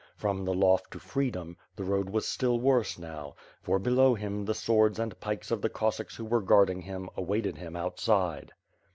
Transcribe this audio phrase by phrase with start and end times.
[0.15, 4.45] From the loft to free dom, the road was still worse now, for below him
[4.45, 8.51] the swords and pikes of the Cossacks who were guarding him, awaited him outside.